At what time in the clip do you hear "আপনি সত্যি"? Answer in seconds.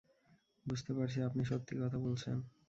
1.21-1.73